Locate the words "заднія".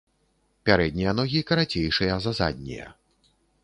2.43-2.93